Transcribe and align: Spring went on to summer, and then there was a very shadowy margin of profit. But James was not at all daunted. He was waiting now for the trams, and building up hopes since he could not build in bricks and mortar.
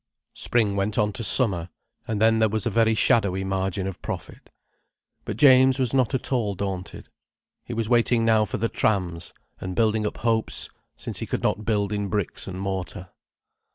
Spring 0.33 0.75
went 0.75 0.97
on 0.97 1.13
to 1.13 1.23
summer, 1.23 1.69
and 2.07 2.19
then 2.19 2.39
there 2.39 2.49
was 2.49 2.65
a 2.65 2.71
very 2.71 2.95
shadowy 2.95 3.43
margin 3.43 3.85
of 3.85 4.01
profit. 4.01 4.49
But 5.25 5.37
James 5.37 5.77
was 5.77 5.93
not 5.93 6.15
at 6.15 6.31
all 6.31 6.55
daunted. 6.55 7.07
He 7.65 7.75
was 7.75 7.87
waiting 7.87 8.25
now 8.25 8.45
for 8.45 8.57
the 8.57 8.67
trams, 8.67 9.31
and 9.59 9.75
building 9.75 10.07
up 10.07 10.17
hopes 10.17 10.71
since 10.97 11.19
he 11.19 11.27
could 11.27 11.43
not 11.43 11.65
build 11.65 11.93
in 11.93 12.07
bricks 12.07 12.47
and 12.47 12.59
mortar. 12.59 13.11